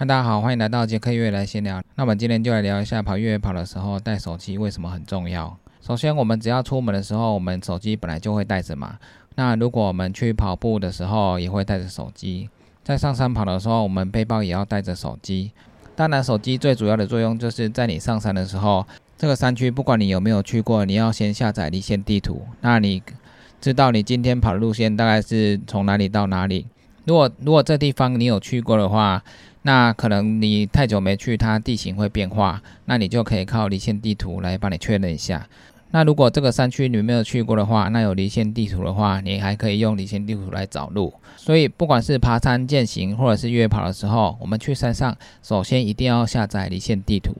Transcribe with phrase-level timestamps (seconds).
[0.00, 1.82] 嗨，大家好，欢迎来到杰克越来闲聊。
[1.96, 5.58] 那我们今天就来聊一下跑越野跑的时候带手机为什么很重要。
[5.80, 8.96] 首先，我们只要出门的时候，我们手机本来就会带着嘛。
[9.34, 12.48] 那如果我们去跑步的时候，也会带着手机。
[12.84, 15.50] 在上山跑的时候，我们背包也要带着手机。
[15.96, 18.86] 当然，手机最主要的作用就是在你上山的时候，
[19.16, 22.42] 这个山区不管你有没有去过，你要先下载离线地图。
[22.60, 23.02] 那你
[23.60, 26.68] 知道你今天跑的路线大概是从哪里到哪里？
[27.04, 29.24] 如果如果这地方你有去过的话，
[29.68, 35.46] 那可能你太久没去，它地形会变化，那你就可以靠离线地图来帮你确认一下。
[35.90, 41.12] 那如果这个山区你没有去过的话，那有离线地图的话，你还可以用离线地图来找路。
[41.36, 47.36] 所以不管是爬山践行或者是越野跑的时候，我们去山上，首先一定要下载离线地图。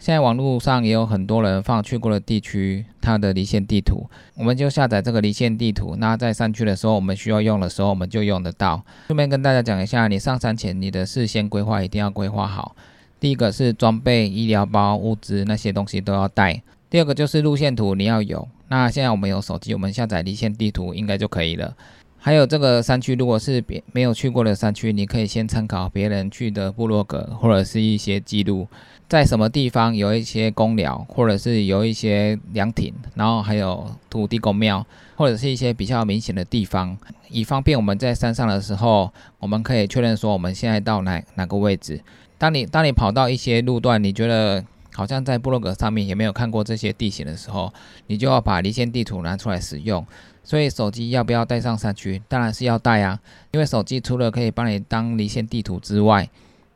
[0.00, 5.94] 现在网络上也有很多人放去过的地区，它的离线地图，我们就下载这个离线地图。
[5.98, 8.82] 那在山区的时候，我们需要用的时候，我们就用得到。
[9.08, 12.74] 顺便跟大家讲一下，你上山前你的事先规划一定要规划好。
[13.20, 16.62] 第一个是装备、医疗包、物资那些东西都要带。
[16.88, 18.48] 第二个就是路线图你要有。
[18.68, 21.76] 那现在我们有手机，我们下载离线地图应该就可以了。
[22.22, 28.68] 还有这个山区，如果是别没有去过的山区，你可以先参考别人去的部落格或者是一些记录，
[29.08, 36.94] 在什么地方有一些公寮，或者是有一些凉亭，然后还有土地公庙，或者是一些比较明显的地方，
[37.30, 42.00] 以方便我们在山上的时候，我们可以确认说我们现在到哪哪个位置。
[42.36, 44.62] 当你当你跑到一些路段，你觉得
[45.00, 47.72] 好像在布洛格上面也没有看过这些地形的时候，
[48.08, 50.06] 你就要把离线地图拿出来使用。
[50.44, 52.20] 所以手机要不要带上山区？
[52.28, 53.18] 当然是要带啊，
[53.52, 56.28] 因为手机除了可以帮你当离线地图之外，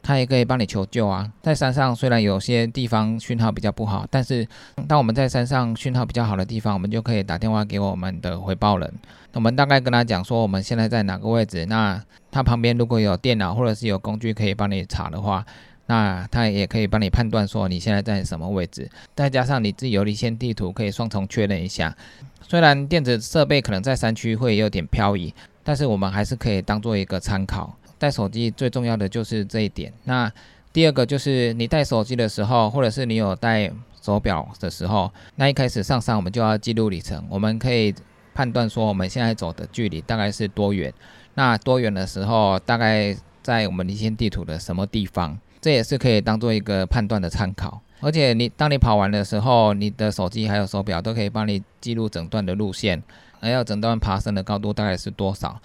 [0.02, 1.30] 它也可以帮你求救啊。
[1.42, 4.48] 在山上虽然有些地方讯号比较不好，但是
[4.88, 8.90] 当我们在山上讯号比较好的地方，我们就可以打电话给我们的回报人。
[9.34, 15.44] 我们大概跟他讲说我们现在在哪个位置，那他旁边如果有电脑或者是有工具可以帮你查的话，
[15.86, 18.90] 那他也可以帮你判断说你现在在什么位置。
[19.14, 21.94] 再加上你自己有离线地图，可以双重确认一下。
[22.40, 27.74] 虽然电子设备可能在山区会有点漂移，但是我们还是可以当做一个参考。
[27.98, 29.92] 带手机最重要的就是这一点。
[30.04, 30.30] 那
[30.72, 33.70] 第二个就是你带手机的时候，或者是你有带
[34.02, 37.94] 手表的时候，那一开始上山我们就要记录里程，我们可以
[38.34, 40.92] 判断说我们现在走的距离大概是多远。
[41.34, 45.38] 那多远的时候，大概在我们离线地图的什么地方？
[45.64, 47.80] 这也是可以当做一个判断的参考。
[48.00, 53.02] 而且你当你跑完的时候，你的手机还有手表都可以帮你记录整段的路线，
[53.40, 55.58] 还有整段爬升的高度大概是多少。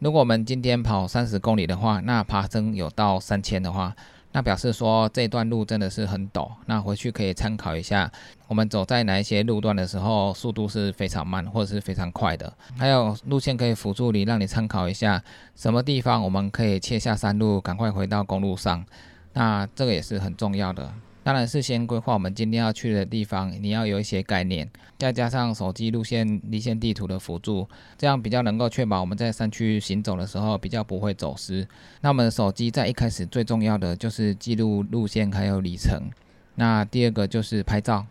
[0.00, 3.96] 如果我们今天跑三十公里的话，那爬升有到三千的话，
[4.32, 6.50] 那表示说这段路真的是很陡。
[6.66, 8.12] 那回去可以参考一下，
[8.48, 12.52] 我们走在哪一些路段的时候，速度是非常慢或者是非常快的。
[12.76, 15.22] 还有路线可以辅助你，让你参考一下
[15.54, 18.84] 什么地方我们可以切下山路，赶快回到公路上。
[19.36, 20.90] 那这个也是很重要的。
[21.22, 24.66] 当然是先规划我们今天要去的地方，你要有一些概念，
[24.96, 31.66] 再加上手机路线离线地图的辅助，这样比较能够确保我们在山区行走的时候比较不会走失。
[32.00, 36.00] 那我们手机在一开始最重要的就是记录路线还有里程。
[36.54, 38.06] 那第二个就是拍照，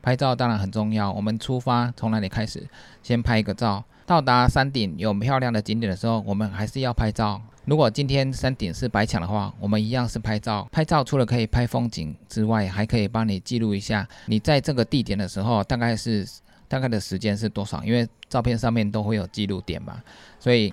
[0.00, 1.10] 拍照当然很重要。
[1.10, 2.68] 我们出发从哪里开始？
[3.02, 3.82] 先拍一个照。
[4.06, 7.42] 到达山顶有漂亮的景点的时候，我们还是要拍照。
[7.68, 10.66] 如果今天山顶是白墙的话，我们一样是拍照。
[10.72, 16.26] 拍照除了可以拍风景之外，还可以帮你记录一下你在这个地点的时候，大概是
[16.66, 17.84] 大概的时间是多少。
[17.84, 20.02] 因为照片上面都会有记录点嘛，
[20.40, 20.72] 所以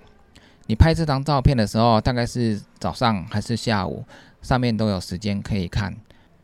[0.67, 4.05] 你拍这张照片的时候，大概是早上还是下午，
[4.41, 5.93] 上面都有时间可以看。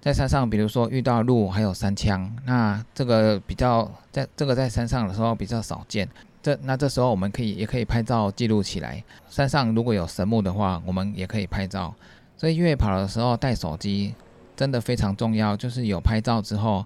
[0.01, 6.09] 在山上，比如说遇到鹿还有山枪，那这个比较在这个在山上的时候比较少见。
[6.41, 9.03] 这那这时候我们可以也可以拍照记录起来。
[9.29, 11.93] 山上如果有神木的话，我们也可以拍照。
[12.37, 14.15] 所以越野跑的时候带手机
[14.55, 15.55] 真的非常重要。
[15.55, 16.83] 就是有拍照之后，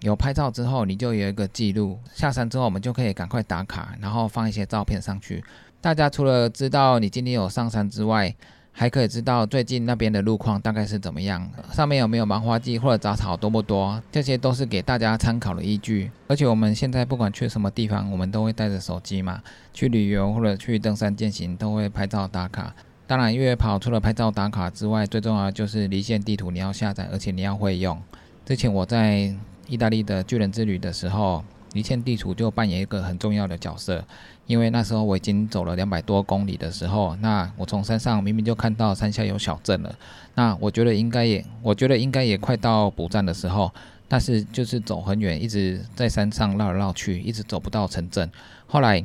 [0.00, 1.98] 有拍照之后你就有一个记录。
[2.12, 5.42] 下山之后我们就可以赶快打卡，然后放一些照片上去。
[5.80, 8.34] 大家除了知道你今天有上山之外，
[8.74, 16.10] 还可以知道最近那边的路况大概是怎么样，上面有没有芒花季或者杂草多不多，这些都是给大家参考的依据。
[16.26, 19.42] 而且我们现在不管去什么地方，我们都会带着手机嘛，
[19.74, 22.74] 去旅游或者去登山健行都会拍照打卡。
[23.06, 28.00] 当然，越野跑除了拍照打卡之外，最重要的就是离线地图你要下载，而且你要会用。
[28.46, 29.32] 之前我在
[29.68, 31.44] 意大利的巨人之旅的时候。
[31.72, 34.04] 离线地图就扮演一个很重要的角色，
[34.46, 39.94] 因为那时候我已经走了两百多公里的时候，那我从山上明明就看到山下有小镇了，
[40.34, 43.70] 那我觉得应该也，我觉得应该也快到补站的时候，
[44.08, 48.30] 但是就是走很远，一直在山上绕来绕去，一直走不到城镇。
[48.66, 49.04] 后来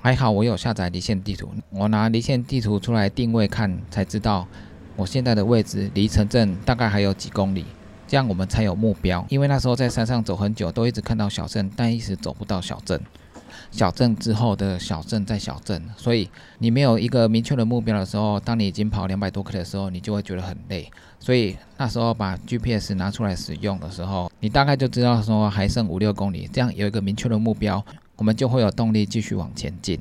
[0.00, 4.46] 还好我有下载离线地图，我拿离线地图出来定位看，才知道
[4.96, 7.64] 我现在的位置离城镇大概还有几公里，
[8.14, 9.26] 这样我们才有目标。
[9.28, 13.00] 因为那时候在山上走很久，都一直看到小镇，但一直走不到小镇。
[13.72, 20.88] 小镇之后的小镇在小镇，所以你没有一个明确的目标的时候，当你已经跑两百多 K 的时候，你就会觉得很累。
[21.18, 27.84] 所以那时候把 GPS 拿出来使用的时候，你大概就知道说还剩五六公里，这样有一个明确的目标，
[28.14, 30.00] 我们就会有动力继续往前进。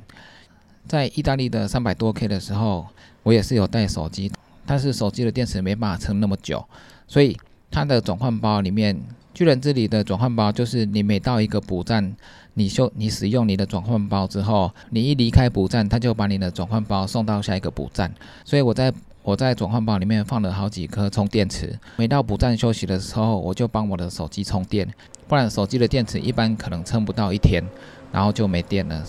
[0.87, 2.85] 在意大利的三百多 K 的时候，
[3.23, 4.31] 我也是有带手机，
[4.67, 6.63] 但是手机的电池没办法撑那么久，
[7.07, 7.35] 所以
[7.73, 8.95] 它的转换包里面，
[9.33, 12.15] 巨人之里的转换包就是你每到一个补站。
[12.55, 18.13] 你修你使用你的转换包之后，你一离开补站，他就把你的转换包送到下一个补站。
[18.45, 18.93] 所以我在
[19.23, 24.87] 我在转换包里面放了好几颗充电池，每到补站休息的时候，我就帮我的手机充电，
[25.27, 27.63] 不然手机的电池一般可能撑不到一天，
[28.11, 29.03] 然后就没电了。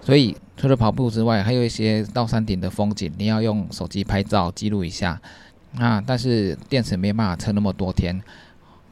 [0.00, 5.20] 所以除了跑步之外，还有一些到山顶的风景，你要用手机拍照记录一下。
[5.78, 8.22] 啊，但是电池没办法撑那么多天。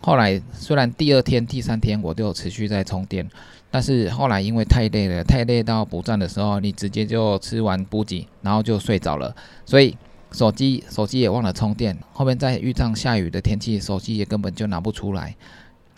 [0.01, 3.29] 后来虽然第二天、第三天我都有持续在充电。
[3.71, 9.35] 但是后来因为太累了，太累到补站的时候，你直接就吃完补给，然后就睡着了，
[9.67, 9.97] 所以
[10.31, 11.99] 手机手机也忘了充电。
[12.13, 15.35] 后面再遇上下雨的天气，手机也根本就拿不出来。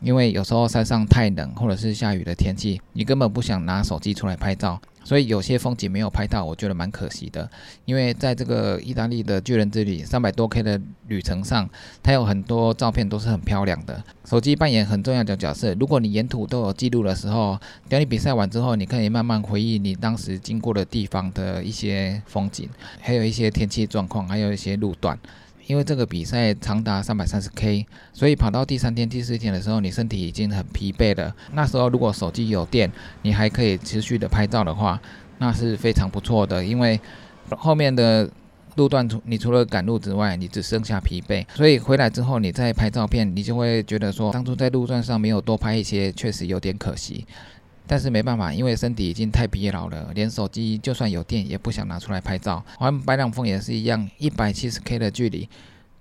[0.03, 7.49] 因为有时候山上太冷，或者是下雨的天气，你根本不想拿手机出来拍照，所以有些风景没有拍到，我觉得蛮可惜的。
[7.87, 10.79] 因为在这个意大利的巨人之旅三百多 K 的
[11.09, 11.69] 旅程上，
[12.03, 14.03] 它有很多照片都是很漂亮的。
[14.27, 15.75] 手机扮演很重要的角色。
[15.81, 17.59] 如果你沿途都有记录的时候，
[17.89, 22.69] 等你比赛完之后，你可以慢慢回忆你当时经过的地方的一些风景，
[23.01, 25.19] 还有一些天气状况，还有一些路段。
[25.67, 31.35] 因为这个比赛长达三百三十 K，所以跑到第三天、第四天的时候，你身体已经很疲惫了。
[31.53, 32.91] 那时候如果手机有电，
[33.23, 35.01] 你还可以持续的拍照的话，
[35.39, 36.65] 那是非常不错的。
[36.65, 37.01] 因为
[37.51, 38.31] 后面的
[38.77, 47.27] 路段除你除了赶路之外，你只剩下疲惫，所以回来之后你再拍照片，你就会觉得说，当初在路段上没有多拍一些，确实有点可惜。
[47.87, 52.65] 但是没办法，因为身体已经太疲劳了，连手机就算有电也不想拿出来拍照。
[52.81, 55.49] 玩白朗峰也是一样，一百七十 K 的距离，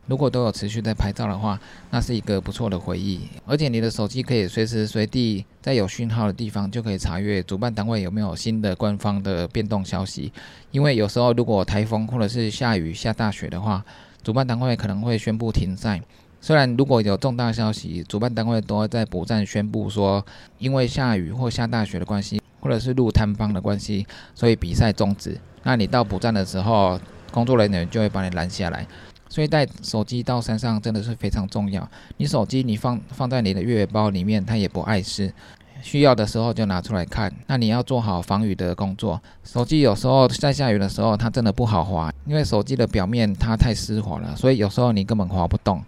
[0.07, 1.59] 如果都有持续在拍照的话，
[1.91, 3.21] 那是一个不错的回忆。
[3.45, 10.31] 而且你的手机可以随时随地在有讯号的地方就可以查阅主办单位有没有新的官方的变动消息。
[10.71, 13.85] 因为有时候如果台风或者是下雨下大雪的话，
[14.23, 16.01] 主办单位可能会宣布停赛。
[16.45, 20.23] 虽然如果有重大消息，主办单位都会在补站宣布说，
[20.59, 24.05] 因为下雨或下大雪的关系，或者是路塌方的关系，
[24.35, 25.35] 所以比赛终止。
[25.63, 26.99] 那你到补站的时候，
[27.31, 28.85] 工作人员就会把你拦下来。
[29.27, 31.89] 所以带手机到山上真的是非常重要。
[32.17, 35.33] 你手机你放放在你的越野包里面，它也不碍事，
[35.81, 37.33] 需要的时候就拿出来看。
[37.47, 39.19] 那你要做好防雨的工作。
[39.43, 45.83] 手机有时候在下雨的时候，它真的不好滑，因为手机的表面它太湿滑了，所以有时候你根本滑不动。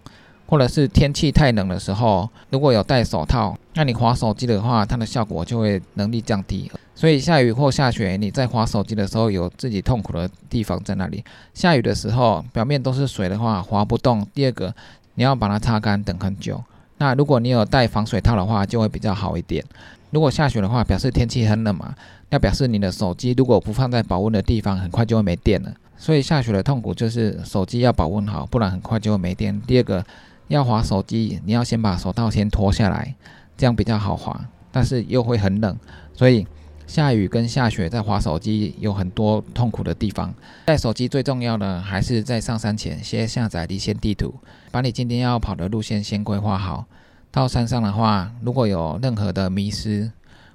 [0.48, 6.70] 或者是天气太冷的时候，如果有戴手套，那你滑手机的话，它的效果就会能力降低。
[6.94, 11.22] 所以下雨或下雪，你在滑手机的时候有自己痛苦的地方在那里。
[11.52, 14.26] 下雨的时候，表面都是水的话，滑不动。
[14.32, 14.74] 第二个，
[15.16, 16.64] 你要把它擦干，等很久。
[16.96, 19.62] 那如果你有戴防水套的话，就会比较好一点。
[20.10, 21.94] 如果下雪的话，表示天气很冷嘛，
[22.30, 25.70] 那表示你的手机如果不放在保温的地方，很快就会没电了。
[25.98, 29.60] 所以下雪的痛苦就是手机要保温好，不然很快就会没电。
[29.66, 30.02] 第二个。
[30.48, 33.14] 要滑手机，你要先把手套先脱下来，
[33.56, 35.76] 这样比较好滑，但是又会很冷，
[36.14, 36.46] 所以
[36.86, 40.34] 下雨跟下雪在滑手机有很多痛苦的地方。
[40.64, 44.34] 带手机最重要的还是在上山前先下载离线地图，
[44.70, 46.86] 把你今天要跑的路线先规划好。
[47.30, 50.10] 到山上的话，如果有任何的迷失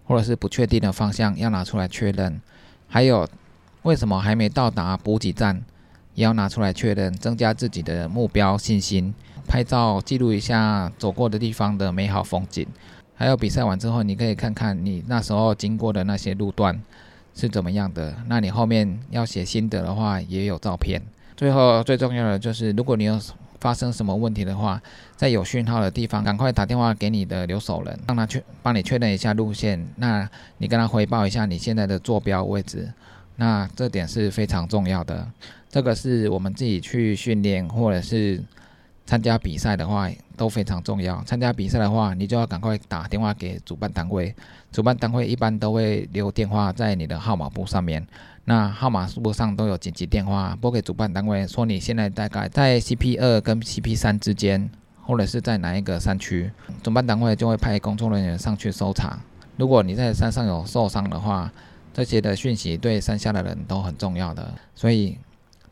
[0.06, 2.42] 或者是不确定的方向，要拿出来确认。
[2.88, 3.30] 还有，
[3.84, 5.62] 为什么还没到达补给站，
[6.16, 9.14] 也要拿出来确认，增加自己的目标信心。
[9.46, 12.66] 拍照记录一下走过的地方的美好风景，
[13.14, 16.82] 还有比赛完之后，你可以看看你那时候经过的那些路段
[17.36, 18.16] 是怎么样的。
[18.28, 21.02] 那你后面要写心得的话，也有照片。
[21.36, 23.20] 最后最重要的就是，如果你有
[23.60, 24.82] 发生什么问题的话，
[25.18, 29.86] 在有讯号的地方，赶快打电话给你的留守人，让他去帮你确认一下路线。
[29.98, 30.30] 那
[30.60, 32.90] 你跟他汇报一下你现在的坐标位置，
[33.36, 35.28] 那这点是非常重要的。
[35.70, 38.44] 这个是我们自己去训练或者是。
[39.06, 41.22] 参加比赛的话都非常重要。
[41.26, 44.34] 参加比赛的话，你就要赶快打电话给主办单位。
[44.72, 48.08] 主办单位一般都会留电话在你的号码簿上面。
[48.46, 54.70] 那号码簿上都有紧急电话，拨给主办单位，说你现在大概在 CP 二跟 CP 三之间，
[55.02, 56.50] 或者是在哪一个山区，
[56.82, 59.20] 主办单位就会派工作人员上去搜查。
[59.58, 61.52] 如果你在山上有受伤的话，
[61.94, 65.18] 这些的讯息对山下的人都很重要的，所以。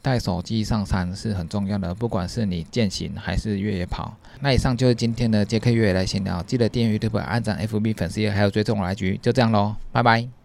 [0.04, 4.12] 带手机上山是很重要的，不管是你健行还是越野跑。
[4.40, 10.41] 那以上就是今天的杰克越野来闲聊，记得订阅 YouTube、按赞 FB 粉丝页，还有追踪我来局，就这样喽，拜拜。